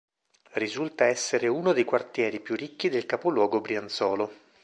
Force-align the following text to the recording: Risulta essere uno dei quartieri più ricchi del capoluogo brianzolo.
Risulta 0.53 1.05
essere 1.05 1.47
uno 1.47 1.73
dei 1.73 1.83
quartieri 1.83 2.39
più 2.39 2.55
ricchi 2.55 2.89
del 2.89 3.05
capoluogo 3.05 3.61
brianzolo. 3.61 4.31